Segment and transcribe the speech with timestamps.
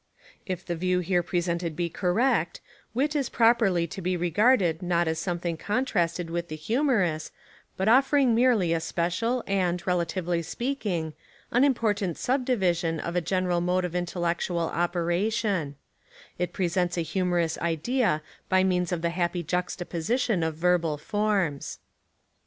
[0.47, 2.59] If the view here presented be correct,
[2.95, 7.31] wit is properly to be regarded not as something contrasted with the humorous
[7.77, 11.13] but offering merely a special and, relatively speak ing,
[11.51, 15.75] unimportant subdivision of a general mode of Intellectual operation:
[16.39, 21.77] it presents a humor ous idea by means of the happy juxtaposition of verbal forms.